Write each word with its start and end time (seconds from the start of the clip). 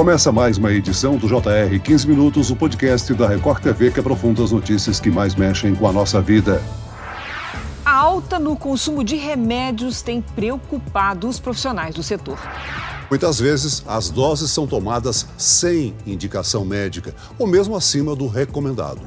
Começa 0.00 0.32
mais 0.32 0.56
uma 0.56 0.72
edição 0.72 1.18
do 1.18 1.28
JR 1.28 1.78
15 1.78 2.08
Minutos, 2.08 2.50
o 2.50 2.56
podcast 2.56 3.12
da 3.12 3.28
Record 3.28 3.62
TV 3.62 3.90
que 3.90 4.00
aprofunda 4.00 4.42
as 4.42 4.50
notícias 4.50 4.98
que 4.98 5.10
mais 5.10 5.34
mexem 5.34 5.74
com 5.74 5.86
a 5.86 5.92
nossa 5.92 6.22
vida. 6.22 6.62
A 7.84 7.96
alta 7.96 8.38
no 8.38 8.56
consumo 8.56 9.04
de 9.04 9.16
remédios 9.16 10.00
tem 10.00 10.22
preocupado 10.22 11.28
os 11.28 11.38
profissionais 11.38 11.94
do 11.94 12.02
setor. 12.02 12.38
Muitas 13.10 13.38
vezes, 13.38 13.84
as 13.86 14.08
doses 14.08 14.50
são 14.50 14.66
tomadas 14.66 15.26
sem 15.36 15.94
indicação 16.06 16.64
médica 16.64 17.14
ou 17.38 17.46
mesmo 17.46 17.76
acima 17.76 18.16
do 18.16 18.26
recomendado. 18.26 19.02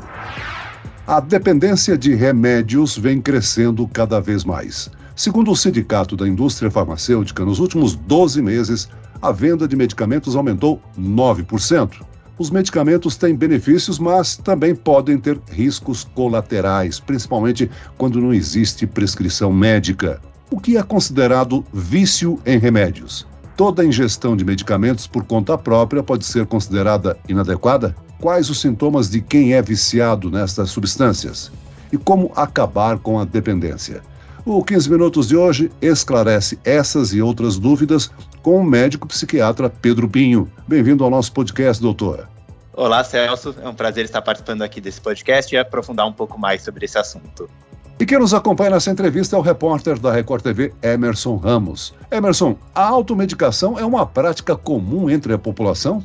A 1.07 1.20
dependência 1.20 1.98
de 1.98 2.14
remédios 2.14 2.96
vem 2.96 3.20
crescendo 3.20 3.88
cada 3.88 4.21
vez 4.21 4.44
mais. 4.44 4.91
Segundo 5.16 5.50
o 5.50 5.55
Sindicato 5.55 6.16
da 6.16 6.28
Indústria 6.28 6.70
Farmacêutica, 6.70 7.44
nos 7.44 7.57
últimos 7.57 7.96
12 7.96 8.44
meses, 8.44 8.89
a 9.23 9.32
venda 9.32 9.66
de 9.66 9.76
medicamentos 9.77 10.36
aumentou 10.36 10.82
9%. 11.00 12.02
Os 12.38 12.50
medicamentos 12.50 13.16
têm 13.16 13.34
benefícios, 13.34 13.98
mas 13.98 14.36
também 14.36 14.76
podem 14.76 15.18
ter 15.18 15.40
riscos 15.50 16.04
colaterais, 16.04 17.00
principalmente 17.00 17.72
quando 17.98 18.20
não 18.20 18.34
existe 18.34 18.86
prescrição 18.86 19.54
médica. 19.54 20.20
O 20.52 20.59
que 20.59 20.76
é 20.76 20.84
considerado 20.84 21.64
vício 21.73 22.38
em 22.45 22.58
remédios? 22.59 23.26
Toda 23.55 23.86
ingestão 23.86 24.36
de 24.36 24.44
medicamentos 24.44 25.08
por 25.08 25.23
conta 25.23 25.58
própria 25.58 26.03
pode 26.03 26.26
ser 26.26 26.45
considerada 26.45 27.17
inadequada? 27.30 27.95
Quais 28.20 28.50
os 28.50 28.59
sintomas 28.59 29.09
de 29.09 29.22
quem 29.22 29.53
é 29.53 29.62
viciado 29.62 30.30
nestas 30.30 30.70
substâncias? 30.70 31.50
E 31.94 31.98
como 31.98 32.30
acabar 32.36 32.98
com 32.98 33.17
a 33.17 33.23
dependência? 33.23 34.02
O 34.45 34.61
15 34.61 34.89
Minutos 34.89 35.29
de 35.29 35.38
hoje 35.38 35.71
esclarece 35.81 36.59
essas 36.65 37.13
e 37.13 37.21
outras 37.21 37.57
dúvidas 37.57 38.11
com 38.41 38.57
o 38.57 38.63
médico 38.63 39.07
psiquiatra 39.07 39.69
Pedro 39.69 40.09
Pinho. 40.09 40.52
Bem-vindo 40.67 41.02
ao 41.02 41.09
nosso 41.09 41.31
podcast, 41.31 41.81
doutor. 41.81 42.27
Olá, 42.73 43.05
Celso. 43.05 43.55
É 43.61 43.69
um 43.69 43.73
prazer 43.73 44.03
estar 44.03 44.22
participando 44.22 44.61
aqui 44.61 44.81
desse 44.81 45.00
podcast 45.00 45.55
e 45.55 45.58
aprofundar 45.58 46.05
um 46.05 46.11
pouco 46.11 46.38
mais 46.38 46.61
sobre 46.61 46.83
esse 46.83 46.97
assunto. 46.97 47.50
E 47.97 48.05
quem 48.05 48.19
nos 48.19 48.33
acompanha 48.33 48.72
nessa 48.72 48.91
entrevista 48.91 49.38
é 49.38 49.39
o 49.39 49.41
repórter 49.41 49.97
da 49.97 50.11
Record 50.11 50.44
TV, 50.44 50.73
Emerson 50.81 51.38
Ramos. 51.38 51.94
Emerson, 52.11 52.57
a 52.75 52.83
automedicação 52.83 53.80
é 53.80 53.85
uma 53.85 54.05
prática 54.05 54.57
comum 54.57 55.09
entre 55.09 55.31
a 55.31 55.38
população? 55.38 56.03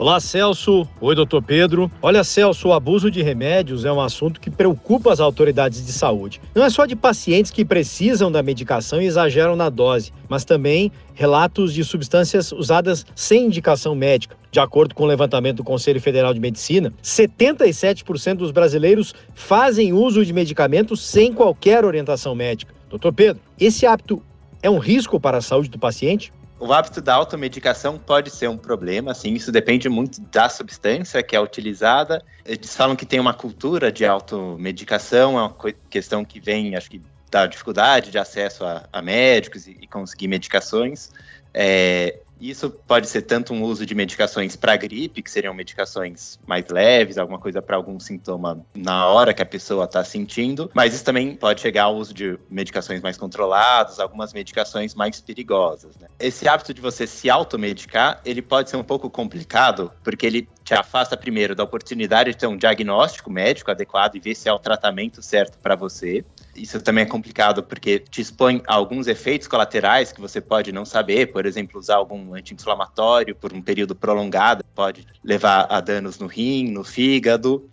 Olá, 0.00 0.18
Celso. 0.18 0.88
Oi, 0.98 1.14
doutor 1.14 1.42
Pedro. 1.42 1.92
Olha, 2.00 2.24
Celso, 2.24 2.68
o 2.68 2.72
abuso 2.72 3.10
de 3.10 3.20
remédios 3.20 3.84
é 3.84 3.92
um 3.92 4.00
assunto 4.00 4.40
que 4.40 4.50
preocupa 4.50 5.12
as 5.12 5.20
autoridades 5.20 5.84
de 5.84 5.92
saúde. 5.92 6.40
Não 6.54 6.64
é 6.64 6.70
só 6.70 6.86
de 6.86 6.96
pacientes 6.96 7.50
que 7.50 7.66
precisam 7.66 8.32
da 8.32 8.42
medicação 8.42 9.02
e 9.02 9.04
exageram 9.04 9.54
na 9.54 9.68
dose, 9.68 10.10
mas 10.26 10.42
também 10.42 10.90
relatos 11.12 11.74
de 11.74 11.84
substâncias 11.84 12.50
usadas 12.50 13.04
sem 13.14 13.44
indicação 13.44 13.94
médica. 13.94 14.38
De 14.50 14.58
acordo 14.58 14.94
com 14.94 15.04
o 15.04 15.06
levantamento 15.06 15.58
do 15.58 15.64
Conselho 15.64 16.00
Federal 16.00 16.32
de 16.32 16.40
Medicina, 16.40 16.94
77% 17.04 18.36
dos 18.36 18.52
brasileiros 18.52 19.14
fazem 19.34 19.92
uso 19.92 20.24
de 20.24 20.32
medicamentos 20.32 21.02
sem 21.02 21.30
qualquer 21.30 21.84
orientação 21.84 22.34
médica. 22.34 22.74
Doutor 22.88 23.12
Pedro, 23.12 23.42
esse 23.60 23.84
hábito 23.84 24.22
é 24.62 24.70
um 24.70 24.78
risco 24.78 25.20
para 25.20 25.36
a 25.36 25.42
saúde 25.42 25.68
do 25.68 25.78
paciente? 25.78 26.32
O 26.60 26.74
hábito 26.74 27.00
da 27.00 27.14
automedicação 27.14 27.98
pode 27.98 28.28
ser 28.28 28.46
um 28.46 28.56
problema, 28.58 29.12
assim, 29.12 29.32
isso 29.32 29.50
depende 29.50 29.88
muito 29.88 30.20
da 30.20 30.46
substância 30.46 31.22
que 31.22 31.34
é 31.34 31.40
utilizada. 31.40 32.22
Eles 32.44 32.76
falam 32.76 32.94
que 32.94 33.06
tem 33.06 33.18
uma 33.18 33.32
cultura 33.32 33.90
de 33.90 34.04
automedicação, 34.04 35.38
é 35.38 35.42
uma 35.42 35.56
questão 35.88 36.22
que 36.22 36.38
vem, 36.38 36.76
acho 36.76 36.90
que, 36.90 37.00
da 37.30 37.46
dificuldade 37.46 38.10
de 38.10 38.18
acesso 38.18 38.62
a, 38.62 38.86
a 38.92 39.00
médicos 39.00 39.66
e, 39.66 39.78
e, 39.80 39.86
conseguir 39.86 40.28
medicações. 40.28 41.10
É, 41.54 42.18
isso 42.40 42.70
pode 42.70 43.08
ser 43.08 43.22
tanto 43.22 43.52
um 43.52 43.62
uso 43.62 43.84
de 43.84 43.94
medicações 43.94 44.56
para 44.56 44.76
gripe, 44.76 45.22
que 45.22 45.30
seriam 45.30 45.52
medicações 45.52 46.38
mais 46.46 46.68
leves, 46.68 47.18
alguma 47.18 47.38
coisa 47.38 47.60
para 47.60 47.76
algum 47.76 47.98
sintoma 47.98 48.64
na 48.74 49.06
hora 49.06 49.34
que 49.34 49.42
a 49.42 49.46
pessoa 49.46 49.84
está 49.84 50.04
sentindo, 50.04 50.70
mas 50.72 50.94
isso 50.94 51.04
também 51.04 51.34
pode 51.34 51.60
chegar 51.60 51.84
ao 51.84 51.96
uso 51.96 52.14
de 52.14 52.38
medicações 52.48 53.00
mais 53.00 53.16
controladas, 53.16 53.98
algumas 53.98 54.32
medicações 54.32 54.94
mais 54.94 55.20
perigosas. 55.20 55.96
Né? 55.96 56.08
Esse 56.18 56.48
hábito 56.48 56.72
de 56.72 56.80
você 56.80 57.06
se 57.06 57.28
automedicar, 57.28 58.20
ele 58.24 58.40
pode 58.40 58.70
ser 58.70 58.76
um 58.76 58.84
pouco 58.84 59.10
complicado, 59.10 59.92
porque 60.02 60.24
ele 60.24 60.48
te 60.64 60.74
afasta 60.74 61.16
primeiro 61.16 61.54
da 61.54 61.64
oportunidade 61.64 62.30
de 62.30 62.36
ter 62.36 62.46
um 62.46 62.56
diagnóstico 62.56 63.30
médico 63.30 63.70
adequado 63.70 64.14
e 64.14 64.20
ver 64.20 64.34
se 64.34 64.48
é 64.48 64.52
o 64.52 64.58
tratamento 64.58 65.20
certo 65.20 65.58
para 65.58 65.74
você. 65.74 66.24
Isso 66.60 66.80
também 66.82 67.04
é 67.04 67.06
complicado 67.06 67.62
porque 67.62 67.98
te 67.98 68.20
expõe 68.20 68.62
a 68.66 68.74
alguns 68.74 69.06
efeitos 69.06 69.48
colaterais 69.48 70.12
que 70.12 70.20
você 70.20 70.40
pode 70.40 70.72
não 70.72 70.84
saber, 70.84 71.32
por 71.32 71.46
exemplo, 71.46 71.78
usar 71.78 71.96
algum 71.96 72.34
anti-inflamatório 72.34 73.34
por 73.34 73.52
um 73.52 73.62
período 73.62 73.94
prolongado 73.94 74.62
pode 74.74 75.06
levar 75.24 75.66
a 75.70 75.80
danos 75.80 76.18
no 76.18 76.26
rim, 76.26 76.70
no 76.70 76.84
fígado. 76.84 77.68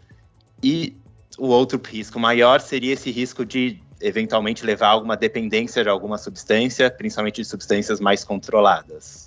E 0.63 0.95
o 1.37 1.47
outro 1.47 1.81
risco 1.85 2.19
maior 2.19 2.61
seria 2.61 2.93
esse 2.93 3.11
risco 3.11 3.45
de 3.45 3.81
eventualmente 3.99 4.65
levar 4.65 4.87
a 4.87 4.91
alguma 4.91 5.17
dependência 5.17 5.83
de 5.83 5.89
alguma 5.89 6.17
substância, 6.17 6.89
principalmente 6.89 7.41
de 7.41 7.45
substâncias 7.45 7.99
mais 7.99 8.23
controladas. 8.23 9.26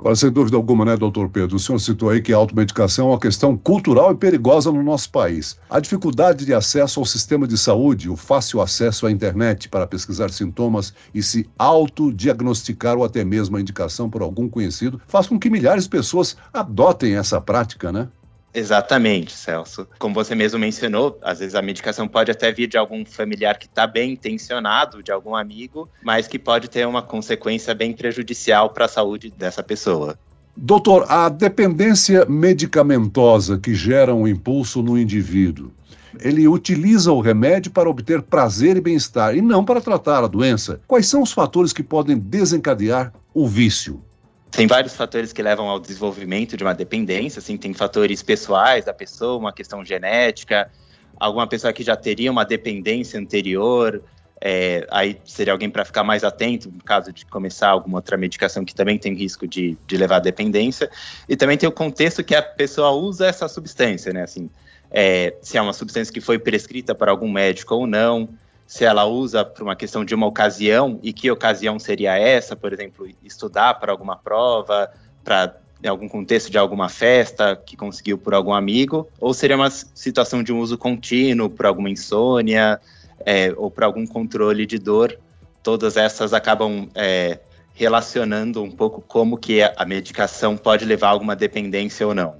Agora, 0.00 0.16
sem 0.16 0.30
dúvida 0.30 0.56
alguma, 0.56 0.82
né, 0.82 0.96
doutor 0.96 1.28
Pedro? 1.28 1.56
O 1.56 1.58
senhor 1.58 1.78
citou 1.78 2.08
aí 2.08 2.22
que 2.22 2.32
a 2.32 2.36
automedicação 2.38 3.08
é 3.08 3.10
uma 3.10 3.20
questão 3.20 3.54
cultural 3.54 4.12
e 4.12 4.16
perigosa 4.16 4.72
no 4.72 4.82
nosso 4.82 5.10
país. 5.10 5.58
A 5.68 5.78
dificuldade 5.78 6.46
de 6.46 6.54
acesso 6.54 7.00
ao 7.00 7.04
sistema 7.04 7.46
de 7.46 7.58
saúde, 7.58 8.08
o 8.08 8.16
fácil 8.16 8.62
acesso 8.62 9.06
à 9.06 9.10
internet 9.10 9.68
para 9.68 9.86
pesquisar 9.86 10.30
sintomas 10.30 10.94
e 11.12 11.22
se 11.22 11.46
autodiagnosticar 11.58 12.96
ou 12.96 13.04
até 13.04 13.22
mesmo 13.26 13.58
a 13.58 13.60
indicação 13.60 14.08
por 14.08 14.22
algum 14.22 14.48
conhecido, 14.48 14.98
faz 15.06 15.26
com 15.26 15.38
que 15.38 15.50
milhares 15.50 15.84
de 15.84 15.90
pessoas 15.90 16.34
adotem 16.50 17.16
essa 17.16 17.38
prática, 17.38 17.92
né? 17.92 18.08
Exatamente, 18.52 19.32
Celso. 19.32 19.86
Como 19.98 20.14
você 20.14 20.34
mesmo 20.34 20.58
mencionou, 20.58 21.18
às 21.22 21.38
vezes 21.38 21.54
a 21.54 21.62
medicação 21.62 22.08
pode 22.08 22.30
até 22.30 22.50
vir 22.50 22.66
de 22.66 22.76
algum 22.76 23.04
familiar 23.04 23.56
que 23.58 23.66
está 23.66 23.86
bem 23.86 24.12
intencionado, 24.12 25.02
de 25.02 25.12
algum 25.12 25.36
amigo, 25.36 25.88
mas 26.02 26.26
que 26.26 26.38
pode 26.38 26.68
ter 26.68 26.86
uma 26.86 27.02
consequência 27.02 27.74
bem 27.74 27.92
prejudicial 27.92 28.70
para 28.70 28.86
a 28.86 28.88
saúde 28.88 29.32
dessa 29.36 29.62
pessoa. 29.62 30.18
Doutor, 30.56 31.06
a 31.08 31.28
dependência 31.28 32.26
medicamentosa 32.26 33.56
que 33.56 33.72
gera 33.72 34.14
um 34.14 34.26
impulso 34.26 34.82
no 34.82 34.98
indivíduo, 34.98 35.70
ele 36.18 36.48
utiliza 36.48 37.12
o 37.12 37.20
remédio 37.20 37.70
para 37.70 37.88
obter 37.88 38.20
prazer 38.20 38.76
e 38.76 38.80
bem-estar 38.80 39.34
e 39.36 39.40
não 39.40 39.64
para 39.64 39.80
tratar 39.80 40.24
a 40.24 40.26
doença. 40.26 40.80
Quais 40.88 41.06
são 41.06 41.22
os 41.22 41.32
fatores 41.32 41.72
que 41.72 41.84
podem 41.84 42.18
desencadear 42.18 43.12
o 43.32 43.46
vício? 43.46 44.02
Tem 44.50 44.66
vários 44.66 44.94
fatores 44.94 45.32
que 45.32 45.42
levam 45.42 45.68
ao 45.68 45.78
desenvolvimento 45.78 46.56
de 46.56 46.64
uma 46.64 46.74
dependência, 46.74 47.38
assim, 47.38 47.56
tem 47.56 47.72
fatores 47.72 48.22
pessoais 48.22 48.84
da 48.84 48.92
pessoa, 48.92 49.38
uma 49.38 49.52
questão 49.52 49.84
genética, 49.84 50.70
alguma 51.18 51.46
pessoa 51.46 51.72
que 51.72 51.82
já 51.82 51.96
teria 51.96 52.30
uma 52.30 52.44
dependência 52.44 53.18
anterior, 53.18 54.02
é, 54.40 54.86
aí 54.90 55.20
seria 55.24 55.52
alguém 55.52 55.68
para 55.68 55.84
ficar 55.84 56.02
mais 56.02 56.24
atento 56.24 56.70
no 56.70 56.82
caso 56.82 57.12
de 57.12 57.26
começar 57.26 57.68
alguma 57.68 57.98
outra 57.98 58.16
medicação 58.16 58.64
que 58.64 58.74
também 58.74 58.96
tem 58.96 59.14
risco 59.14 59.46
de, 59.46 59.76
de 59.86 59.96
levar 59.98 60.16
à 60.16 60.20
dependência. 60.20 60.90
E 61.28 61.36
também 61.36 61.58
tem 61.58 61.68
o 61.68 61.72
contexto 61.72 62.24
que 62.24 62.34
a 62.34 62.40
pessoa 62.42 62.90
usa 62.90 63.26
essa 63.26 63.46
substância, 63.48 64.12
né? 64.14 64.22
Assim, 64.22 64.48
é, 64.90 65.34
se 65.42 65.58
é 65.58 65.62
uma 65.62 65.74
substância 65.74 66.12
que 66.12 66.22
foi 66.22 66.38
prescrita 66.38 66.94
por 66.94 67.08
algum 67.08 67.30
médico 67.30 67.74
ou 67.74 67.86
não, 67.86 68.30
se 68.70 68.84
ela 68.84 69.04
usa 69.04 69.44
para 69.44 69.64
uma 69.64 69.74
questão 69.74 70.04
de 70.04 70.14
uma 70.14 70.28
ocasião 70.28 71.00
e 71.02 71.12
que 71.12 71.28
ocasião 71.28 71.76
seria 71.76 72.16
essa, 72.16 72.54
por 72.54 72.72
exemplo, 72.72 73.08
estudar 73.24 73.74
para 73.74 73.90
alguma 73.90 74.14
prova, 74.14 74.88
para 75.24 75.56
algum 75.88 76.08
contexto 76.08 76.52
de 76.52 76.56
alguma 76.56 76.88
festa 76.88 77.56
que 77.56 77.76
conseguiu 77.76 78.16
por 78.16 78.32
algum 78.32 78.54
amigo, 78.54 79.08
ou 79.18 79.34
seria 79.34 79.56
uma 79.56 79.70
situação 79.70 80.40
de 80.40 80.52
um 80.52 80.60
uso 80.60 80.78
contínuo 80.78 81.50
por 81.50 81.66
alguma 81.66 81.90
insônia 81.90 82.80
é, 83.26 83.52
ou 83.56 83.72
por 83.72 83.82
algum 83.82 84.06
controle 84.06 84.64
de 84.64 84.78
dor. 84.78 85.18
Todas 85.64 85.96
essas 85.96 86.32
acabam 86.32 86.88
é, 86.94 87.40
relacionando 87.74 88.62
um 88.62 88.70
pouco 88.70 89.00
como 89.00 89.36
que 89.36 89.62
a 89.64 89.84
medicação 89.84 90.56
pode 90.56 90.84
levar 90.84 91.08
a 91.08 91.10
alguma 91.10 91.34
dependência 91.34 92.06
ou 92.06 92.14
não. 92.14 92.36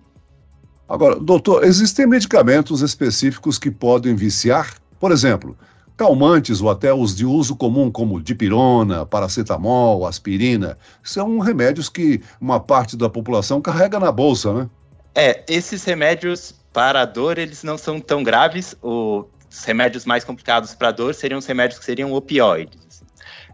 Agora, 0.88 1.16
doutor, 1.18 1.64
existem 1.64 2.06
medicamentos 2.06 2.82
específicos 2.82 3.58
que 3.58 3.68
podem 3.68 4.14
viciar? 4.14 4.76
Por 5.00 5.10
exemplo, 5.10 5.58
Calmantes 6.00 6.62
ou 6.62 6.70
até 6.70 6.94
os 6.94 7.14
de 7.14 7.26
uso 7.26 7.54
comum, 7.54 7.90
como 7.90 8.22
dipirona, 8.22 9.04
paracetamol, 9.04 10.06
aspirina, 10.06 10.78
são 11.02 11.38
remédios 11.40 11.90
que 11.90 12.22
uma 12.40 12.58
parte 12.58 12.96
da 12.96 13.10
população 13.10 13.60
carrega 13.60 14.00
na 14.00 14.10
bolsa, 14.10 14.50
né? 14.50 14.70
É, 15.14 15.44
esses 15.46 15.84
remédios 15.84 16.54
para 16.72 17.04
dor, 17.04 17.36
eles 17.36 17.62
não 17.62 17.76
são 17.76 18.00
tão 18.00 18.22
graves. 18.22 18.74
Os 18.80 19.26
remédios 19.62 20.06
mais 20.06 20.24
complicados 20.24 20.74
para 20.74 20.90
dor 20.90 21.14
seriam 21.14 21.38
os 21.38 21.44
remédios 21.44 21.78
que 21.78 21.84
seriam 21.84 22.14
opioides. 22.14 23.04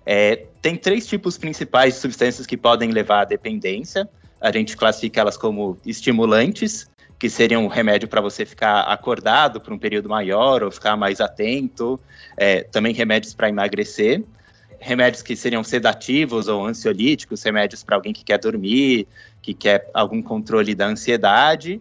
É, 0.07 0.47
tem 0.63 0.77
três 0.77 1.05
tipos 1.05 1.37
principais 1.37 1.95
de 1.95 2.01
substâncias 2.01 2.47
que 2.47 2.57
podem 2.57 2.93
levar 2.93 3.23
à 3.23 3.25
dependência. 3.25 4.09
A 4.41 4.53
gente 4.53 4.77
classifica 4.77 5.21
elas 5.21 5.37
como 5.37 5.77
estimulantes, 5.85 6.89
que 7.19 7.31
seriam 7.31 7.65
um 7.65 7.69
remédio 7.69 8.09
para 8.09 8.21
você 8.21 8.45
ficar 8.45 8.83
acordado 8.83 9.61
por 9.61 9.73
um 9.73 9.79
período 9.79 10.09
maior 10.09 10.63
ou 10.63 10.71
ficar 10.71 10.97
mais 10.97 11.21
atento, 11.21 11.99
é, 12.37 12.63
também 12.63 12.93
remédios 12.93 13.35
para 13.35 13.49
emagrecer, 13.49 14.23
remédios 14.79 15.23
que 15.23 15.35
seriam 15.35 15.65
sedativos 15.65 16.49
ou 16.49 16.67
ansiolíticos, 16.67 17.43
remédios 17.43 17.83
para 17.83 17.97
alguém 17.97 18.13
que 18.13 18.25
quer 18.25 18.39
dormir, 18.39 19.07
que 19.41 19.55
quer 19.55 19.91
algum 19.95 20.21
controle 20.21 20.75
da 20.75 20.87
ansiedade, 20.87 21.81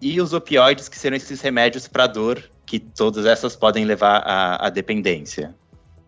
e 0.00 0.20
os 0.20 0.32
opioides, 0.34 0.88
que 0.88 0.98
seriam 0.98 1.16
esses 1.16 1.40
remédios 1.40 1.88
para 1.88 2.06
dor, 2.06 2.42
que 2.66 2.78
todas 2.78 3.24
essas 3.24 3.56
podem 3.56 3.84
levar 3.84 4.18
à, 4.18 4.66
à 4.66 4.70
dependência. 4.70 5.54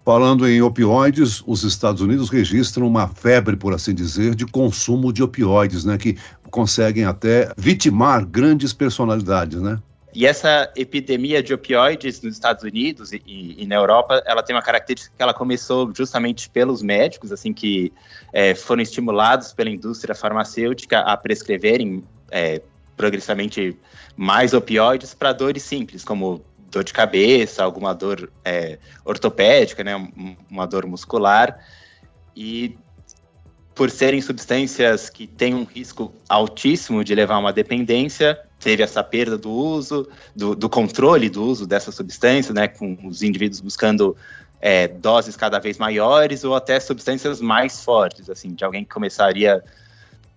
Falando 0.07 0.49
em 0.49 0.63
opioides, 0.63 1.43
os 1.45 1.65
Estados 1.65 2.01
Unidos 2.01 2.31
registram 2.31 2.87
uma 2.87 3.09
febre, 3.09 3.57
por 3.57 3.75
assim 3.75 3.93
dizer, 3.93 4.37
de 4.37 4.47
consumo 4.47 5.13
de 5.13 5.21
opioides, 5.21 5.85
né, 5.85 5.99
que 5.99 6.17
conseguem 6.49 7.05
até 7.05 7.53
vitimar 7.57 8.25
grandes 8.25 8.73
personalidades, 8.73 9.61
né? 9.61 9.83
E 10.15 10.25
essa 10.25 10.73
epidemia 10.77 11.43
de 11.43 11.53
opioides 11.53 12.23
nos 12.23 12.35
Estados 12.35 12.63
Unidos 12.63 13.13
e, 13.13 13.21
e, 13.27 13.67
na 13.67 13.75
Europa, 13.75 14.23
ela 14.25 14.45
tem 14.45 14.55
uma 14.55 14.63
característica 14.63 15.13
que 15.17 15.21
ela 15.21 15.35
começou 15.35 15.93
justamente 15.93 16.49
pelos 16.51 16.83
médicos, 16.83 17.33
assim, 17.33 17.53
que 17.53 17.93
é, 18.33 18.55
foram 18.55 18.83
estimulados 18.83 19.53
pela 19.53 19.71
indústria 19.71 20.15
farmacêutica 20.15 21.01
a 21.01 21.17
prescreverem 21.17 22.05
é, 22.31 22.63
progressivamente 22.97 23.77
mais 24.17 24.55
opioides 24.55 25.15
para 25.15 25.33
dores 25.33 25.65
simples, 25.65 26.05
como 26.05 26.45
dor 26.71 26.85
de 26.85 26.93
cabeça, 26.93 27.63
alguma 27.63 27.95
dor 27.95 28.31
é, 28.45 28.79
ortopédica, 29.05 29.83
né, 29.83 29.95
uma 30.51 30.67
dor 30.67 30.87
muscular. 30.87 31.59
E 32.35 32.77
por 33.75 33.91
serem 33.91 34.21
substâncias 34.21 35.11
que 35.11 35.27
têm 35.27 35.55
um 35.55 35.65
risco 35.65 36.13
altíssimo 36.29 37.05
de 37.05 37.15
levar 37.15 37.35
a 37.35 37.39
uma 37.39 37.53
dependência, 37.53 38.41
teve 38.59 38.83
essa 38.83 39.05
perda 39.05 39.37
do 39.37 39.51
uso, 39.51 40.09
do, 40.35 40.55
do 40.55 40.69
controle 40.69 41.29
do 41.29 41.45
uso 41.45 41.67
dessa 41.67 41.93
substância, 41.93 42.55
né, 42.55 42.69
com 42.69 42.97
os 43.07 43.23
indivíduos 43.23 43.61
buscando 43.61 44.17
é, 44.61 44.89
doses 44.89 45.37
cada 45.37 45.59
vez 45.59 45.79
maiores 45.79 46.43
ou 46.43 46.55
até 46.55 46.81
substâncias 46.81 47.41
mais 47.41 47.85
fortes, 47.85 48.31
assim, 48.31 48.55
de 48.55 48.65
alguém 48.65 48.83
que 48.83 48.91
começaria 48.91 49.63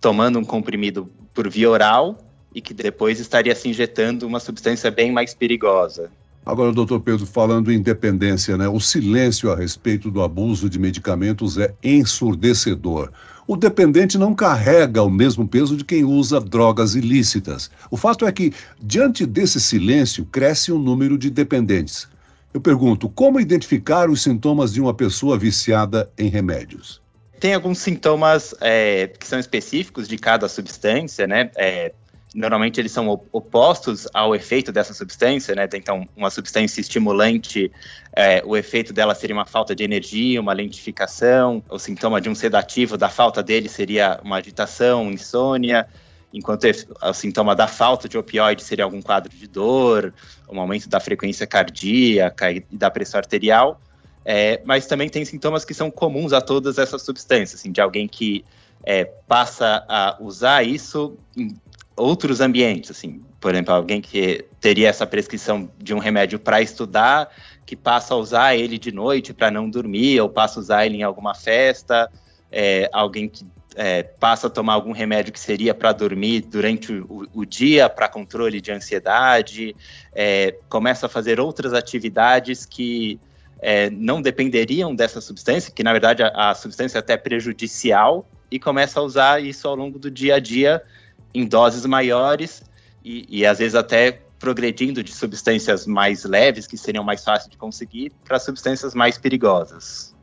tomando 0.00 0.38
um 0.38 0.44
comprimido 0.44 1.10
por 1.32 1.48
via 1.48 1.70
oral 1.70 2.18
e 2.54 2.60
que 2.60 2.74
depois 2.74 3.20
estaria 3.20 3.54
se 3.54 3.68
injetando 3.68 4.26
uma 4.26 4.40
substância 4.40 4.90
bem 4.90 5.12
mais 5.12 5.34
perigosa. 5.34 6.10
Agora, 6.44 6.72
doutor 6.72 7.00
Pedro, 7.00 7.26
falando 7.26 7.70
em 7.70 7.80
dependência, 7.80 8.56
né? 8.56 8.66
O 8.66 8.80
silêncio 8.80 9.52
a 9.52 9.56
respeito 9.56 10.10
do 10.10 10.22
abuso 10.22 10.70
de 10.70 10.78
medicamentos 10.78 11.58
é 11.58 11.74
ensurdecedor. 11.82 13.12
O 13.46 13.56
dependente 13.56 14.16
não 14.16 14.34
carrega 14.34 15.02
o 15.02 15.10
mesmo 15.10 15.46
peso 15.46 15.76
de 15.76 15.84
quem 15.84 16.04
usa 16.04 16.40
drogas 16.40 16.94
ilícitas. 16.94 17.70
O 17.90 17.96
fato 17.96 18.26
é 18.26 18.32
que, 18.32 18.52
diante 18.80 19.26
desse 19.26 19.60
silêncio, 19.60 20.24
cresce 20.24 20.72
o 20.72 20.78
número 20.78 21.18
de 21.18 21.28
dependentes. 21.30 22.08
Eu 22.54 22.60
pergunto, 22.60 23.08
como 23.08 23.38
identificar 23.38 24.08
os 24.08 24.22
sintomas 24.22 24.72
de 24.72 24.80
uma 24.80 24.94
pessoa 24.94 25.38
viciada 25.38 26.10
em 26.18 26.28
remédios? 26.28 27.02
Tem 27.38 27.54
alguns 27.54 27.78
sintomas 27.78 28.54
é, 28.60 29.08
que 29.08 29.26
são 29.26 29.38
específicos 29.38 30.08
de 30.08 30.18
cada 30.18 30.48
substância, 30.48 31.26
né? 31.26 31.50
É, 31.56 31.92
normalmente 32.34 32.80
eles 32.80 32.92
são 32.92 33.08
opostos 33.32 34.06
ao 34.14 34.34
efeito 34.34 34.70
dessa 34.70 34.94
substância, 34.94 35.54
né? 35.54 35.68
Então, 35.74 36.08
uma 36.16 36.30
substância 36.30 36.80
estimulante, 36.80 37.70
é, 38.14 38.42
o 38.44 38.56
efeito 38.56 38.92
dela 38.92 39.14
seria 39.14 39.34
uma 39.34 39.46
falta 39.46 39.74
de 39.74 39.82
energia, 39.82 40.40
uma 40.40 40.52
lentificação. 40.52 41.62
O 41.68 41.78
sintoma 41.78 42.20
de 42.20 42.28
um 42.28 42.34
sedativo, 42.34 42.96
da 42.96 43.08
falta 43.08 43.42
dele, 43.42 43.68
seria 43.68 44.20
uma 44.22 44.36
agitação, 44.36 45.10
insônia. 45.10 45.88
Enquanto 46.32 46.64
o 47.02 47.12
sintoma 47.12 47.56
da 47.56 47.66
falta 47.66 48.08
de 48.08 48.16
opioide 48.16 48.62
seria 48.62 48.84
algum 48.84 49.02
quadro 49.02 49.34
de 49.36 49.48
dor, 49.48 50.14
um 50.48 50.60
aumento 50.60 50.88
da 50.88 51.00
frequência 51.00 51.46
cardíaca 51.46 52.52
e 52.52 52.64
da 52.70 52.88
pressão 52.88 53.18
arterial. 53.18 53.80
É, 54.24 54.60
mas 54.64 54.86
também 54.86 55.08
tem 55.08 55.24
sintomas 55.24 55.64
que 55.64 55.74
são 55.74 55.90
comuns 55.90 56.32
a 56.32 56.40
todas 56.40 56.78
essas 56.78 57.02
substâncias, 57.02 57.58
assim, 57.58 57.72
de 57.72 57.80
alguém 57.80 58.06
que 58.06 58.44
é, 58.84 59.04
passa 59.04 59.84
a 59.88 60.16
usar 60.20 60.62
isso 60.62 61.16
outros 62.00 62.40
ambientes, 62.40 62.90
assim, 62.90 63.22
por 63.40 63.52
exemplo, 63.52 63.74
alguém 63.74 64.00
que 64.00 64.44
teria 64.60 64.88
essa 64.88 65.06
prescrição 65.06 65.70
de 65.78 65.94
um 65.94 65.98
remédio 65.98 66.38
para 66.38 66.60
estudar, 66.60 67.28
que 67.64 67.76
passa 67.76 68.14
a 68.14 68.16
usar 68.16 68.56
ele 68.56 68.78
de 68.78 68.90
noite 68.90 69.32
para 69.32 69.50
não 69.50 69.68
dormir, 69.68 70.20
ou 70.20 70.28
passa 70.28 70.58
a 70.58 70.62
usar 70.62 70.86
ele 70.86 70.96
em 70.96 71.02
alguma 71.02 71.34
festa, 71.34 72.10
é, 72.50 72.88
alguém 72.92 73.28
que 73.28 73.44
é, 73.76 74.02
passa 74.02 74.48
a 74.48 74.50
tomar 74.50 74.74
algum 74.74 74.92
remédio 74.92 75.32
que 75.32 75.38
seria 75.38 75.72
para 75.72 75.92
dormir 75.92 76.40
durante 76.42 76.92
o, 76.92 77.28
o 77.32 77.44
dia, 77.44 77.88
para 77.88 78.08
controle 78.08 78.60
de 78.60 78.72
ansiedade, 78.72 79.76
é, 80.12 80.56
começa 80.68 81.06
a 81.06 81.08
fazer 81.08 81.38
outras 81.38 81.72
atividades 81.72 82.66
que 82.66 83.20
é, 83.62 83.90
não 83.90 84.20
dependeriam 84.20 84.94
dessa 84.94 85.20
substância, 85.20 85.72
que 85.72 85.82
na 85.82 85.92
verdade 85.92 86.22
a, 86.22 86.50
a 86.50 86.54
substância 86.54 86.98
é 86.98 87.00
até 87.00 87.16
prejudicial, 87.16 88.26
e 88.50 88.58
começa 88.58 88.98
a 88.98 89.02
usar 89.02 89.42
isso 89.42 89.68
ao 89.68 89.76
longo 89.76 89.98
do 89.98 90.10
dia 90.10 90.34
a 90.34 90.38
dia 90.40 90.82
em 91.34 91.46
doses 91.46 91.86
maiores 91.86 92.62
e, 93.04 93.26
e 93.28 93.46
às 93.46 93.58
vezes 93.58 93.74
até 93.74 94.20
progredindo 94.38 95.04
de 95.04 95.12
substâncias 95.12 95.86
mais 95.86 96.24
leves, 96.24 96.66
que 96.66 96.76
seriam 96.76 97.04
mais 97.04 97.22
fáceis 97.22 97.50
de 97.50 97.58
conseguir, 97.58 98.10
para 98.24 98.38
substâncias 98.38 98.94
mais 98.94 99.18
perigosas. 99.18 100.14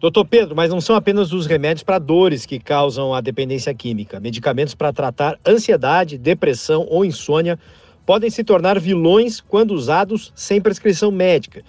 Doutor 0.00 0.24
Pedro, 0.26 0.54
mas 0.54 0.70
não 0.70 0.80
são 0.80 0.94
apenas 0.94 1.32
os 1.32 1.46
remédios 1.46 1.82
para 1.82 1.98
dores 1.98 2.46
que 2.46 2.58
causam 2.58 3.14
a 3.14 3.20
dependência 3.20 3.74
química. 3.74 4.20
Medicamentos 4.20 4.74
para 4.74 4.92
tratar 4.92 5.38
ansiedade, 5.46 6.18
depressão 6.18 6.86
ou 6.88 7.04
insônia 7.04 7.58
podem 8.04 8.30
se 8.30 8.44
tornar 8.44 8.78
vilões 8.78 9.40
quando 9.40 9.72
usados 9.72 10.32
sem 10.34 10.60
prescrição 10.60 11.10
médica. 11.10 11.64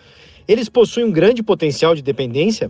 Eles 0.47 0.69
possuem 0.69 1.05
um 1.05 1.11
grande 1.11 1.41
potencial 1.41 1.95
de 1.95 2.01
dependência? 2.01 2.69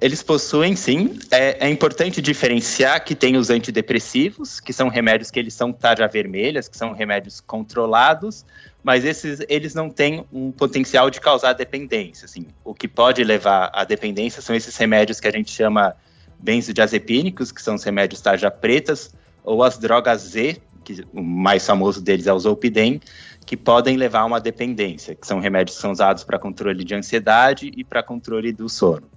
Eles 0.00 0.22
possuem, 0.22 0.74
sim. 0.74 1.18
É, 1.30 1.66
é, 1.66 1.70
importante 1.70 2.20
diferenciar 2.20 3.02
que 3.04 3.14
tem 3.14 3.36
os 3.36 3.48
antidepressivos, 3.48 4.58
que 4.58 4.72
são 4.72 4.88
remédios 4.88 5.30
que 5.30 5.38
eles 5.38 5.54
são 5.54 5.72
tarja 5.72 6.06
vermelhas, 6.08 6.68
que 6.68 6.76
são 6.76 6.92
remédios 6.92 7.40
controlados, 7.40 8.44
mas 8.82 9.04
esses 9.04 9.40
eles 9.48 9.72
não 9.72 9.88
têm 9.88 10.24
um 10.32 10.50
potencial 10.50 11.10
de 11.10 11.20
causar 11.20 11.52
dependência. 11.52 12.26
Assim. 12.26 12.46
O 12.64 12.74
que 12.74 12.88
pode 12.88 13.22
levar 13.22 13.70
à 13.72 13.84
dependência 13.84 14.42
são 14.42 14.54
esses 14.54 14.76
remédios 14.76 15.20
que 15.20 15.28
a 15.28 15.32
gente 15.32 15.50
chama 15.50 15.94
benzodiazepínicos, 16.38 17.52
que 17.52 17.62
são 17.62 17.76
os 17.76 17.84
remédios 17.84 18.20
tarja 18.20 18.50
pretas, 18.50 19.14
ou 19.44 19.62
as 19.62 19.78
drogas 19.78 20.22
Z, 20.22 20.60
que 20.82 21.04
o 21.12 21.22
mais 21.22 21.64
famoso 21.64 22.02
deles 22.02 22.26
é 22.26 22.32
o 22.32 22.38
Zolpidem, 22.38 23.00
que 23.46 23.56
podem 23.56 23.96
levar 23.96 24.20
a 24.20 24.24
uma 24.24 24.40
dependência, 24.40 25.14
que 25.14 25.26
são 25.26 25.38
remédios 25.38 25.76
que 25.76 25.82
são 25.82 25.92
usados 25.92 26.24
para 26.24 26.38
controle 26.38 26.84
de 26.84 26.94
ansiedade 26.94 27.70
e 27.76 27.84
para 27.84 28.02
controle 28.02 28.52
do 28.52 28.68
sono. 28.68 29.13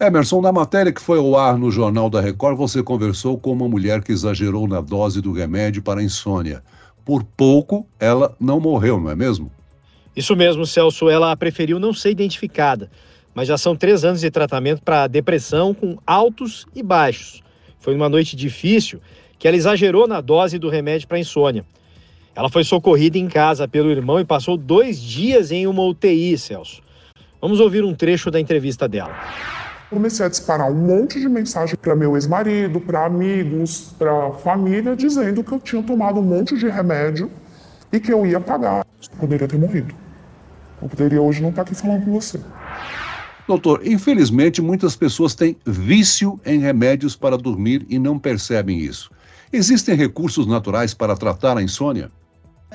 Emerson, 0.00 0.40
na 0.40 0.50
matéria 0.50 0.92
que 0.92 1.00
foi 1.00 1.18
ao 1.18 1.36
ar 1.36 1.56
no 1.56 1.70
Jornal 1.70 2.10
da 2.10 2.20
Record, 2.20 2.56
você 2.56 2.82
conversou 2.82 3.38
com 3.38 3.52
uma 3.52 3.68
mulher 3.68 4.02
que 4.02 4.10
exagerou 4.10 4.66
na 4.66 4.80
dose 4.80 5.20
do 5.20 5.32
remédio 5.32 5.82
para 5.82 6.02
insônia. 6.02 6.62
Por 7.04 7.22
pouco, 7.22 7.86
ela 8.00 8.34
não 8.40 8.58
morreu, 8.58 8.98
não 9.00 9.10
é 9.10 9.14
mesmo? 9.14 9.50
Isso 10.16 10.34
mesmo, 10.34 10.66
Celso. 10.66 11.08
Ela 11.08 11.36
preferiu 11.36 11.78
não 11.78 11.92
ser 11.92 12.10
identificada, 12.10 12.90
mas 13.34 13.46
já 13.46 13.56
são 13.56 13.76
três 13.76 14.04
anos 14.04 14.20
de 14.20 14.30
tratamento 14.30 14.82
para 14.82 15.06
depressão 15.06 15.72
com 15.72 15.98
altos 16.06 16.66
e 16.74 16.82
baixos. 16.82 17.42
Foi 17.78 17.94
uma 17.94 18.08
noite 18.08 18.34
difícil 18.34 19.00
que 19.38 19.46
ela 19.46 19.56
exagerou 19.56 20.08
na 20.08 20.20
dose 20.20 20.58
do 20.58 20.68
remédio 20.68 21.06
para 21.06 21.18
insônia. 21.18 21.64
Ela 22.34 22.48
foi 22.48 22.64
socorrida 22.64 23.18
em 23.18 23.28
casa 23.28 23.68
pelo 23.68 23.90
irmão 23.90 24.18
e 24.18 24.24
passou 24.24 24.56
dois 24.56 25.00
dias 25.00 25.52
em 25.52 25.66
uma 25.66 25.82
UTI, 25.84 26.36
Celso. 26.38 26.82
Vamos 27.40 27.60
ouvir 27.60 27.84
um 27.84 27.94
trecho 27.94 28.30
da 28.30 28.40
entrevista 28.40 28.88
dela 28.88 29.61
comecei 29.92 30.24
a 30.24 30.28
disparar 30.28 30.70
um 30.70 30.74
monte 30.74 31.20
de 31.20 31.28
mensagem 31.28 31.76
para 31.76 31.94
meu 31.94 32.16
ex-marido, 32.16 32.80
para 32.80 33.06
amigos, 33.06 33.94
para 33.98 34.32
família, 34.32 34.96
dizendo 34.96 35.44
que 35.44 35.52
eu 35.52 35.60
tinha 35.60 35.82
tomado 35.82 36.18
um 36.18 36.22
monte 36.22 36.56
de 36.56 36.68
remédio 36.68 37.30
e 37.92 38.00
que 38.00 38.12
eu 38.12 38.26
ia 38.26 38.40
pagar. 38.40 38.86
Eu 39.02 39.18
poderia 39.18 39.46
ter 39.46 39.58
morrido. 39.58 39.94
Eu 40.80 40.88
poderia 40.88 41.20
hoje 41.20 41.42
não 41.42 41.50
estar 41.50 41.62
aqui 41.62 41.74
falando 41.74 42.04
com 42.04 42.12
você. 42.12 42.40
Doutor, 43.46 43.86
infelizmente 43.86 44.62
muitas 44.62 44.96
pessoas 44.96 45.34
têm 45.34 45.56
vício 45.66 46.40
em 46.44 46.58
remédios 46.58 47.14
para 47.14 47.36
dormir 47.36 47.84
e 47.88 47.98
não 47.98 48.18
percebem 48.18 48.78
isso. 48.78 49.10
Existem 49.52 49.94
recursos 49.94 50.46
naturais 50.46 50.94
para 50.94 51.14
tratar 51.14 51.58
a 51.58 51.62
insônia? 51.62 52.10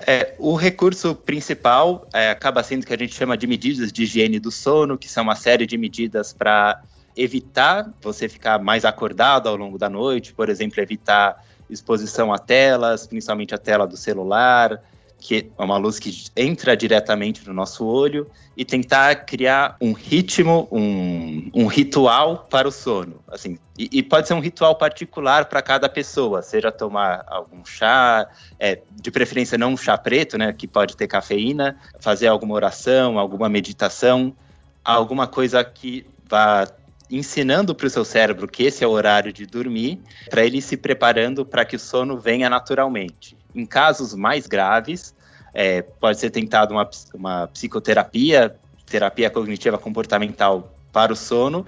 É, 0.06 0.36
o 0.38 0.56
recurso 0.56 1.16
principal 1.16 2.08
é, 2.14 2.30
acaba 2.30 2.62
sendo 2.62 2.84
o 2.84 2.86
que 2.86 2.94
a 2.94 2.98
gente 2.98 3.16
chama 3.16 3.36
de 3.36 3.48
medidas 3.48 3.92
de 3.92 4.04
higiene 4.04 4.40
do 4.40 4.52
sono, 4.52 4.98
que 4.98 5.10
são 5.10 5.24
uma 5.24 5.36
série 5.36 5.66
de 5.66 5.76
medidas 5.76 6.34
para 6.34 6.84
evitar 7.18 7.92
você 8.02 8.30
ficar 8.30 8.60
mais 8.60 8.86
acordado 8.86 9.50
ao 9.50 9.56
longo 9.56 9.78
da 9.78 9.90
noite, 9.90 10.34
por 10.34 10.50
exemplo, 10.50 10.80
evitar 10.82 11.44
exposição 11.70 12.32
a 12.32 12.38
telas, 12.38 13.08
principalmente 13.08 13.54
a 13.54 13.58
tela 13.58 13.86
do 13.86 13.98
celular, 13.98 14.82
que 15.20 15.50
é 15.58 15.64
uma 15.64 15.78
luz 15.78 15.98
que 15.98 16.26
entra 16.36 16.78
diretamente 16.78 17.46
no 17.48 17.54
nosso 17.54 17.86
olho, 17.86 18.30
e 18.56 18.64
tentar 18.64 19.16
criar 19.26 19.76
um 19.82 19.92
ritmo, 19.92 20.68
um, 20.72 21.50
um 21.54 21.68
ritual 21.68 22.48
para 22.50 22.68
o 22.68 22.72
sono. 22.72 23.20
Assim, 23.28 23.58
e, 23.78 23.90
e 23.92 24.04
pode 24.04 24.28
ser 24.28 24.36
um 24.36 24.40
ritual 24.40 24.76
particular 24.76 25.46
para 25.46 25.62
cada 25.62 25.90
pessoa, 25.90 26.42
seja 26.42 26.72
tomar 26.72 27.26
algum 27.28 27.66
chá, 27.66 28.28
é, 28.60 28.80
de 28.92 29.12
preferência 29.12 29.58
não 29.58 29.74
um 29.74 29.78
chá 29.78 29.98
preto, 29.98 30.38
né, 30.38 30.54
que 30.54 30.68
pode 30.68 30.96
ter 30.96 31.08
cafeína, 31.08 31.78
fazer 32.00 32.28
alguma 32.28 32.54
oração, 32.54 33.18
alguma 33.18 33.50
meditação, 33.50 34.36
alguma 34.84 35.28
coisa 35.28 35.64
que 35.64 36.06
vá 36.30 36.68
ensinando 37.10 37.74
para 37.74 37.88
o 37.88 37.90
seu 37.90 38.04
cérebro 38.04 38.48
que 38.48 38.64
esse 38.64 38.84
é 38.84 38.88
o 38.88 38.92
horário 38.92 39.32
de 39.32 39.46
dormir, 39.46 40.00
para 40.30 40.46
ele 40.46 40.62
se 40.62 40.76
preparando 40.76 41.46
para 41.46 41.66
que 41.66 41.76
o 41.76 41.80
sono 41.80 42.18
venha 42.18 42.50
naturalmente. 42.50 43.38
Em 43.56 43.66
casos 43.66 44.14
mais 44.14 44.48
graves, 44.48 45.16
é, 45.54 45.82
pode 45.82 46.20
ser 46.20 46.30
tentado 46.30 46.74
uma, 46.74 46.90
uma 47.14 47.48
psicoterapia, 47.48 48.56
terapia 48.86 49.30
cognitiva 49.30 49.78
comportamental 49.78 50.76
para 50.92 51.14
o 51.14 51.16
sono, 51.16 51.66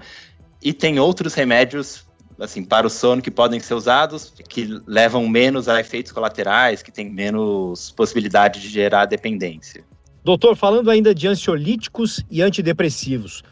e 0.62 0.72
tem 0.72 0.98
outros 0.98 1.34
remédios 1.34 2.04
assim 2.38 2.64
para 2.64 2.86
o 2.86 2.90
sono 2.90 3.20
que 3.20 3.30
podem 3.30 3.60
ser 3.60 3.74
usados, 3.74 4.32
que 4.48 4.80
levam 4.86 5.28
menos 5.28 5.68
a 5.68 5.78
efeitos 5.78 6.10
colaterais, 6.10 6.82
que 6.82 6.90
têm 6.90 7.10
menos 7.10 7.90
possibilidade 7.92 8.60
de 8.60 8.68
gerar 8.68 9.04
dependência. 9.04 9.84
Doutor, 10.24 10.56
falando 10.56 10.90
ainda 10.90 11.14
de 11.14 11.26
ansiolíticos 11.28 12.24
e 12.30 12.42
antidepressivos, 12.42 13.42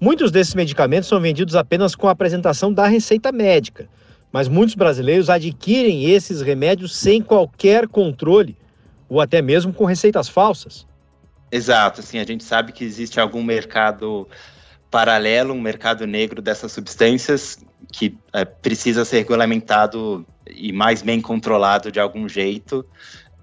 muitos 0.00 0.30
desses 0.30 0.54
medicamentos 0.54 1.08
são 1.08 1.20
vendidos 1.20 1.54
apenas 1.54 1.94
com 1.94 2.08
a 2.08 2.12
apresentação 2.12 2.72
da 2.72 2.86
receita 2.86 3.32
médica, 3.32 3.88
mas 4.32 4.48
muitos 4.48 4.74
brasileiros 4.74 5.30
adquirem 5.30 6.10
esses 6.10 6.40
remédios 6.40 6.96
sem 6.96 7.22
qualquer 7.22 7.88
controle 7.88 8.56
ou 9.08 9.20
até 9.20 9.40
mesmo 9.40 9.72
com 9.72 9.84
receitas 9.84 10.28
falsas. 10.28 10.86
Exato, 11.50 12.00
assim, 12.00 12.18
a 12.18 12.24
gente 12.24 12.44
sabe 12.44 12.72
que 12.72 12.84
existe 12.84 13.18
algum 13.18 13.42
mercado 13.42 14.28
paralelo, 14.90 15.54
um 15.54 15.60
mercado 15.60 16.06
negro 16.06 16.42
dessas 16.42 16.72
substâncias 16.72 17.64
que 17.92 18.16
é, 18.32 18.44
precisa 18.44 19.04
ser 19.04 19.18
regulamentado 19.18 20.26
e 20.46 20.72
mais 20.72 21.02
bem 21.02 21.20
controlado 21.20 21.90
de 21.90 22.00
algum 22.00 22.28
jeito. 22.28 22.84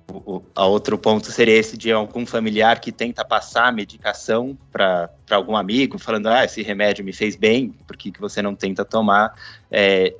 O, 0.07 0.43
a 0.55 0.65
outro 0.65 0.97
ponto 0.97 1.31
seria 1.31 1.55
esse 1.55 1.75
de 1.75 1.91
algum 1.91 2.25
familiar 2.25 2.79
que 2.79 2.91
tenta 2.91 3.25
passar 3.25 3.67
a 3.67 3.71
medicação 3.71 4.57
para 4.71 5.09
algum 5.31 5.55
amigo, 5.55 5.97
falando: 5.97 6.27
ah, 6.27 6.45
esse 6.45 6.61
remédio 6.61 7.03
me 7.03 7.11
fez 7.11 7.35
bem, 7.35 7.73
por 7.87 7.97
que, 7.97 8.11
que 8.11 8.21
você 8.21 8.41
não 8.41 8.55
tenta 8.55 8.85
tomar? 8.85 9.33
É, 9.71 10.13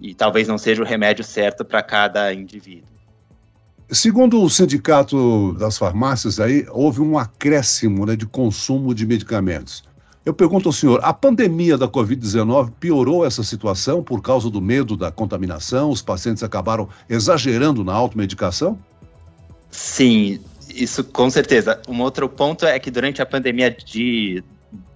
e 0.00 0.14
talvez 0.14 0.48
não 0.48 0.58
seja 0.58 0.82
o 0.82 0.86
remédio 0.86 1.24
certo 1.24 1.64
para 1.64 1.82
cada 1.82 2.32
indivíduo. 2.32 2.96
Segundo 3.90 4.42
o 4.42 4.50
sindicato 4.50 5.52
das 5.52 5.78
farmácias, 5.78 6.40
aí 6.40 6.66
houve 6.70 7.00
um 7.00 7.16
acréscimo 7.16 8.04
né, 8.04 8.16
de 8.16 8.26
consumo 8.26 8.92
de 8.92 9.06
medicamentos. 9.06 9.84
Eu 10.24 10.34
pergunto 10.34 10.68
ao 10.68 10.72
senhor: 10.72 10.98
a 11.04 11.14
pandemia 11.14 11.78
da 11.78 11.86
Covid-19 11.86 12.72
piorou 12.80 13.24
essa 13.24 13.44
situação 13.44 14.02
por 14.02 14.20
causa 14.20 14.50
do 14.50 14.60
medo 14.60 14.96
da 14.96 15.12
contaminação? 15.12 15.90
Os 15.90 16.02
pacientes 16.02 16.42
acabaram 16.42 16.88
exagerando 17.08 17.84
na 17.84 17.92
automedicação? 17.92 18.76
Sim, 19.70 20.40
isso 20.68 21.04
com 21.04 21.28
certeza. 21.30 21.80
Um 21.88 22.00
outro 22.00 22.28
ponto 22.28 22.66
é 22.66 22.78
que 22.78 22.90
durante 22.90 23.22
a 23.22 23.26
pandemia 23.26 23.70
de, 23.70 24.42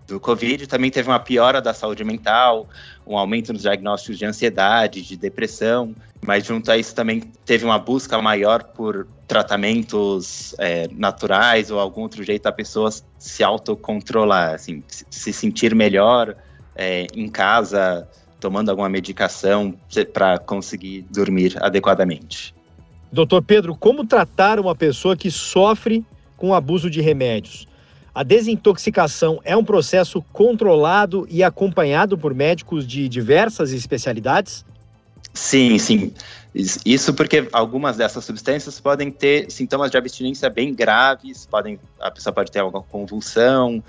do 0.07 0.21
Covid 0.21 0.67
também 0.67 0.91
teve 0.91 1.09
uma 1.09 1.19
piora 1.19 1.61
da 1.61 1.73
saúde 1.73 2.05
mental, 2.05 2.69
um 3.07 3.17
aumento 3.17 3.53
nos 3.53 3.63
diagnósticos 3.63 4.19
de 4.19 4.25
ansiedade, 4.25 5.03
de 5.03 5.17
depressão, 5.17 5.95
mas 6.25 6.45
junto 6.45 6.71
a 6.71 6.77
isso 6.77 6.95
também 6.95 7.21
teve 7.45 7.65
uma 7.65 7.79
busca 7.79 8.21
maior 8.21 8.63
por 8.63 9.07
tratamentos 9.27 10.55
é, 10.59 10.89
naturais 10.93 11.71
ou 11.71 11.79
algum 11.79 12.03
outro 12.03 12.23
jeito 12.23 12.43
da 12.43 12.53
pessoa 12.53 12.91
se 13.19 13.43
autocontrolar, 13.43 14.55
assim, 14.55 14.83
se 14.89 15.33
sentir 15.33 15.75
melhor 15.75 16.37
é, 16.75 17.07
em 17.15 17.29
casa, 17.29 18.09
tomando 18.41 18.71
alguma 18.71 18.89
medicação 18.89 19.75
para 20.13 20.39
conseguir 20.39 21.03
dormir 21.11 21.57
adequadamente. 21.63 22.55
Doutor 23.13 23.43
Pedro, 23.43 23.75
como 23.75 24.07
tratar 24.07 24.61
uma 24.61 24.75
pessoa 24.75 25.17
que 25.17 25.31
sofre 25.31 26.05
com 26.37 26.55
abuso 26.55 26.89
de 26.89 27.01
remédios? 27.01 27.67
A 28.15 28.23
desintoxicação 28.23 29.41
é 29.45 29.57
um 29.57 29.65
processo 29.65 30.23
controlado 30.33 31.27
e 31.31 31.43
acompanhado 31.43 32.17
por 32.19 32.35
médicos 32.35 32.87
de 32.87 33.09
diversas 33.09 33.73
especialidades? 33.73 34.65
Sim, 35.33 35.79
sim. 35.79 36.13
Isso 36.85 37.15
porque 37.15 37.49
algumas 37.53 37.97
dessas 37.97 38.25
substâncias 38.25 38.81
podem 38.81 39.11
ter 39.11 39.51
sintomas 39.51 39.91
de 39.91 39.97
abstinência 39.97 40.51
bem 40.51 40.75
graves, 40.75 41.47
podem, 41.47 41.79
a 42.01 42.11
pessoa 42.11 42.33
pode 42.33 42.51
ter 42.51 42.59
alguma 42.59 42.83
convulsão, 42.83 43.83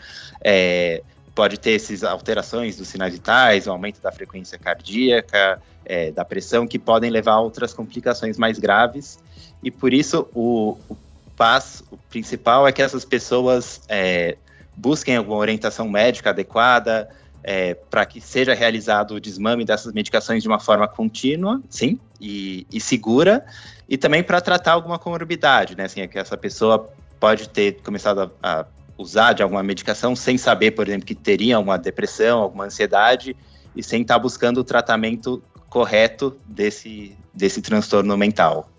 é, 0.43 1.01
pode 1.33 1.59
ter 1.59 1.75
essas 1.75 2.03
alterações 2.03 2.77
dos 2.77 2.87
sinais 2.87 3.13
vitais, 3.13 3.65
o 3.65 3.71
aumento 3.71 3.99
da 3.99 4.11
frequência 4.11 4.59
cardíaca, 4.59 5.59
é, 5.85 6.11
da 6.11 6.23
pressão, 6.23 6.67
que 6.67 6.79
podem 6.79 7.09
levar 7.09 7.33
a 7.33 7.39
outras 7.39 7.73
complicações 7.73 8.37
mais 8.37 8.59
graves. 8.59 9.19
E 9.63 9.69
por 9.69 9.93
isso 9.93 10.27
o, 10.33 10.77
o 10.89 10.97
o 11.89 11.97
principal 12.09 12.67
é 12.67 12.71
que 12.71 12.81
essas 12.81 13.03
pessoas 13.03 13.81
é, 13.89 14.37
busquem 14.75 15.15
alguma 15.15 15.37
orientação 15.37 15.89
médica 15.89 16.29
adequada, 16.29 17.09
é, 17.43 17.73
para 17.73 18.05
que 18.05 18.21
seja 18.21 18.53
realizado 18.53 19.15
o 19.15 19.19
desmame 19.19 19.65
dessas 19.65 19.91
medicações 19.91 20.43
de 20.43 20.47
uma 20.47 20.59
forma 20.59 20.87
contínua, 20.87 21.59
sim, 21.69 21.99
e, 22.19 22.67
e 22.71 22.79
segura, 22.79 23.43
e 23.89 23.97
também 23.97 24.21
para 24.21 24.39
tratar 24.39 24.73
alguma 24.73 24.99
comorbidade, 24.99 25.75
né? 25.75 25.85
Assim, 25.85 26.01
é 26.01 26.07
que 26.07 26.19
essa 26.19 26.37
pessoa 26.37 26.89
pode 27.19 27.49
ter 27.49 27.81
começado 27.81 28.31
a, 28.41 28.59
a, 28.61 28.65
usar 28.97 29.33
de 29.33 29.41
alguma 29.41 29.63
medicação 29.63 30.15
sem 30.15 30.37
saber, 30.37 30.71
por 30.71 30.87
exemplo, 30.87 31.05
que 31.07 31.15
teria 31.15 31.59
uma 31.59 31.77
depressão, 31.77 32.39
alguma 32.39 32.65
ansiedade, 32.65 33.35
e 33.75 33.81
sem 33.81 34.03
estar 34.03 34.15
tá 34.15 34.19
buscando 34.19 34.59
o 34.59 34.63
tratamento 34.63 35.41
correto 35.71 36.35
desse, 36.45 37.15
desse 37.33 37.61
transtorno 37.61 38.17
mental. 38.17 38.69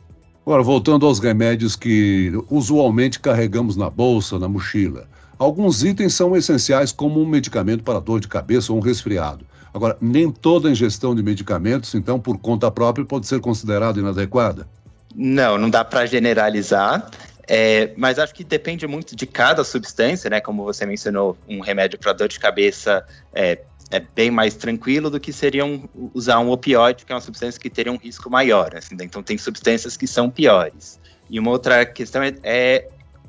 Agora, 0.45 0.63
voltando 0.63 1.07
aos 1.07 1.19
remédios 1.19 1.75
que 1.75 2.31
usualmente 2.51 3.19
carregamos 3.19 3.77
na 3.77 3.89
bolsa, 3.89 4.39
na 4.39 4.47
mochila. 4.47 5.09
Alguns 5.39 5.83
itens 5.83 6.15
são 6.15 6.37
essenciais, 6.37 6.93
como 6.93 7.21
um 7.21 7.27
medicamento 7.27 7.83
para 7.83 7.99
dor 7.99 8.21
de 8.21 8.29
cabeça 8.29 8.73
ou 8.73 8.79
um 8.79 8.83
resfriado. 8.83 9.47
Agora, 9.73 9.97
nem 10.01 10.31
toda 10.31 10.71
ingestão 10.71 11.15
de 11.15 11.23
medicamentos, 11.23 11.95
então, 11.95 12.21
por 12.21 12.37
conta 12.39 12.71
própria, 12.71 13.07
pode 13.07 13.27
ser 13.27 13.41
considerada 13.41 13.99
inadequada? 13.99 14.69
Não, 15.15 15.57
não 15.57 15.71
dá 15.71 15.83
para 15.83 16.05
generalizar. 16.05 17.11
É, 17.49 17.93
mas 17.97 18.19
acho 18.19 18.35
que 18.35 18.45
depende 18.45 18.87
muito 18.87 19.17
de 19.17 19.27
cada 19.27 19.65
substância, 19.65 20.31
né? 20.31 20.41
Como 20.41 20.63
você 20.63 20.87
mencionou, 20.87 21.37
um 21.49 21.61
remédio 21.61 21.99
para 21.99 22.13
dor 22.13 22.29
de 22.29 22.39
cabeça 22.39 23.05
é, 23.33 23.59
é, 23.93 24.01
bem 24.01 24.31
mais 24.31 24.55
tranquilo 24.55 25.11
do 25.11 25.21
que 25.21 25.35
seria 25.35 25.67
um, 25.67 25.87
usar 26.15 26.39
um 26.39 26.51
opioide, 26.51 27.05
que 27.05 27.13
é 27.13 27.15
uma 27.15 27.21
substância 27.21 27.61
que 27.61 27.69
teria 27.69 27.93
um 27.93 27.99
risco 27.99 28.31
maior. 28.31 28.75
Assim, 28.75 28.97
né? 28.97 29.05
Então 29.05 29.23
tem 29.23 29.37
substâncias 29.37 29.99
que 29.99 30.07
são 30.07 30.31
piores. 30.31 30.99
E 31.29 31.39
uma 31.39 31.51
outra 31.51 31.85
questão 31.85 32.23
é, 32.23 32.35
é 32.43 32.89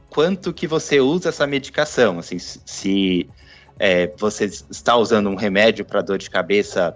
quanto 0.09 0.53
que 0.53 0.65
você 0.65 1.01
usa 1.01 1.29
essa 1.29 1.45
medicação. 1.45 2.17
Assim, 2.17 2.39
se 2.39 3.29
é, 3.77 4.09
você 4.17 4.45
está 4.45 4.95
usando 4.95 5.29
um 5.29 5.35
remédio 5.35 5.83
para 5.83 6.01
dor 6.01 6.17
de 6.17 6.29
cabeça 6.29 6.95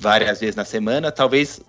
várias 0.00 0.40
vezes 0.40 0.56
na 0.56 0.64
semana, 0.64 1.12
talvez 1.12 1.60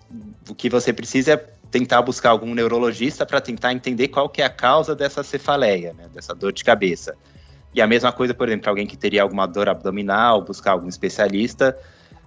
o 0.48 0.54
que 0.54 0.70
você 0.70 0.90
precisa 0.90 1.34
é 1.34 1.36
tentar 1.70 2.00
buscar 2.00 2.30
algum 2.30 2.54
neurologista 2.54 3.26
para 3.26 3.42
tentar 3.42 3.74
entender 3.74 4.08
qual 4.08 4.26
que 4.26 4.40
é 4.40 4.46
a 4.46 4.50
causa 4.50 4.96
dessa 4.96 5.22
cefaleia, 5.22 5.92
né, 5.92 6.08
dessa 6.14 6.34
dor 6.34 6.52
de 6.52 6.64
cabeça. 6.64 7.14
E 7.74 7.82
a 7.82 7.86
mesma 7.86 8.10
coisa, 8.12 8.32
por 8.32 8.48
exemplo, 8.48 8.68
alguém 8.68 8.86
que 8.86 8.96
teria 8.96 9.22
alguma 9.22 9.46
dor 9.46 9.68
abdominal, 9.68 10.42
buscar 10.42 10.72
algum 10.72 10.88
especialista. 10.88 11.76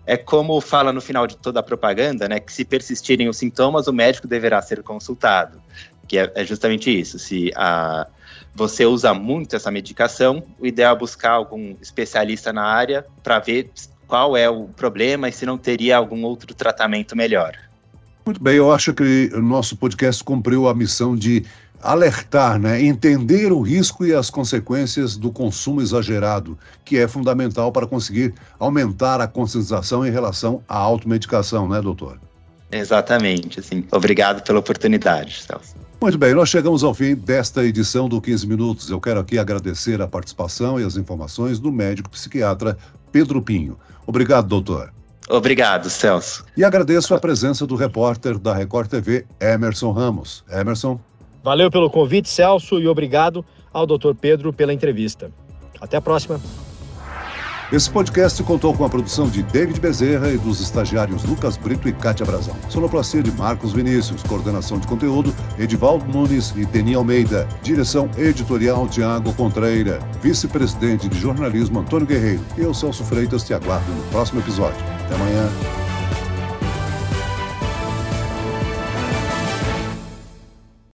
É 0.06 0.18
como 0.18 0.60
fala 0.62 0.94
no 0.94 1.02
final 1.02 1.28
de 1.28 1.38
toda 1.38 1.60
a 1.60 1.64
propaganda, 1.64 2.28
né, 2.28 2.40
que 2.40 2.52
se 2.52 2.66
persistirem 2.66 3.28
os 3.30 3.38
sintomas, 3.38 3.88
o 3.88 3.94
médico 3.94 4.28
deverá 4.28 4.62
ser 4.62 4.82
consultado. 4.84 5.62
Que 6.08 6.18
é, 6.18 6.32
é 6.36 6.46
justamente 6.46 6.90
isso. 6.90 7.20
Se 7.20 7.52
a, 7.56 8.08
você 8.54 8.86
usa 8.86 9.14
muito 9.14 9.56
essa 9.56 9.72
medicação, 9.72 10.44
o 10.60 10.66
ideal 10.66 10.96
é 10.96 11.00
buscar 11.00 11.32
algum 11.32 11.76
especialista 11.82 12.52
na 12.52 12.64
área 12.64 13.06
para 13.24 13.40
ver 13.40 13.72
qual 14.08 14.36
é 14.36 14.50
o 14.50 14.66
problema 14.66 15.30
e 15.30 15.32
se 15.32 15.46
não 15.46 15.58
teria 15.58 15.98
algum 15.98 16.24
outro 16.24 16.54
tratamento 16.54 17.16
melhor. 17.16 17.56
Muito 18.26 18.44
bem, 18.44 18.56
eu 18.56 18.72
acho 18.72 18.94
que 18.94 19.32
o 19.34 19.42
nosso 19.42 19.78
podcast 19.78 20.24
cumpriu 20.24 20.68
a 20.68 20.74
missão 20.74 21.16
de 21.16 21.46
alertar, 21.82 22.60
né, 22.60 22.82
entender 22.82 23.52
o 23.52 23.62
risco 23.62 24.06
e 24.06 24.14
as 24.14 24.30
consequências 24.30 25.16
do 25.16 25.32
consumo 25.32 25.82
exagerado, 25.82 26.58
que 26.84 26.98
é 26.98 27.08
fundamental 27.08 27.72
para 27.72 27.88
conseguir 27.88 28.34
aumentar 28.58 29.22
a 29.22 29.28
conscientização 29.28 30.06
em 30.06 30.12
relação 30.12 30.62
à 30.68 30.78
automedicação, 30.78 31.68
né, 31.68 31.82
doutor? 31.82 32.20
Exatamente, 32.72 33.60
assim. 33.60 33.86
Obrigado 33.92 34.44
pela 34.44 34.60
oportunidade, 34.60 35.42
Celso. 35.42 35.76
Muito 36.02 36.18
bem, 36.18 36.34
nós 36.34 36.48
chegamos 36.48 36.84
ao 36.84 36.94
fim 36.94 37.14
desta 37.14 37.66
edição 37.66 38.08
do 38.08 38.22
15 38.22 38.48
Minutos. 38.48 38.90
Eu 38.90 39.02
quero 39.02 39.20
aqui 39.20 39.38
agradecer 39.38 40.02
a 40.02 40.08
participação 40.08 40.80
e 40.80 40.84
as 40.84 40.96
informações 40.96 41.60
do 41.60 41.72
médico 41.72 42.10
psiquiatra 42.10 42.78
Pedro 43.12 43.42
Pinho. 43.42 43.78
Obrigado, 44.08 44.48
doutor. 44.48 44.94
Obrigado, 45.28 45.90
Celso. 45.90 46.46
E 46.56 46.64
agradeço 46.64 47.14
a 47.14 47.20
presença 47.20 47.68
do 47.68 47.76
repórter 47.76 48.40
da 48.40 48.54
Record 48.54 48.90
TV, 48.90 49.26
Emerson 49.40 49.92
Ramos. 49.92 50.44
Emerson. 50.50 51.00
Valeu 51.44 51.72
pelo 51.72 51.90
convite, 51.90 52.30
Celso, 52.30 52.80
e 52.80 52.88
obrigado 52.88 53.46
ao 53.72 53.86
doutor 53.86 54.16
Pedro 54.16 54.52
pela 54.52 54.74
entrevista. 54.74 55.32
Até 55.80 55.98
a 55.98 56.02
próxima. 56.02 56.40
Esse 57.72 57.88
podcast 57.92 58.42
contou 58.42 58.74
com 58.74 58.84
a 58.84 58.90
produção 58.90 59.30
de 59.30 59.44
David 59.44 59.80
Bezerra 59.80 60.32
e 60.32 60.40
dos 60.40 60.60
estagiários 60.60 61.24
Lucas 61.24 61.56
Brito 61.56 61.88
e 61.88 61.94
Kátia 61.94 62.26
Brazão. 62.26 62.56
Sonoplastia 62.68 63.22
de 63.22 63.32
Marcos 63.34 63.74
Vinícius, 63.74 64.24
coordenação 64.24 64.80
de 64.80 64.88
conteúdo 64.88 65.32
Edivaldo 65.60 66.04
Nunes 66.12 66.52
e 66.58 66.66
Deni 66.66 66.96
Almeida, 66.96 67.48
direção 67.62 68.10
editorial 68.18 68.88
Tiago 68.88 69.32
Contreira, 69.36 70.00
vice-presidente 70.20 71.08
de 71.08 71.20
jornalismo 71.20 71.80
Antônio 71.80 72.08
Guerreiro. 72.08 72.44
Eu, 72.58 72.74
Celso 72.74 73.04
Freitas, 73.04 73.44
te 73.44 73.54
aguardo 73.54 73.92
no 73.92 74.02
próximo 74.06 74.40
episódio. 74.40 74.84
Até 75.06 75.14
amanhã. 75.14 75.89